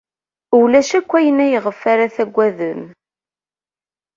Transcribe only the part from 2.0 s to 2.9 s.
taggadem.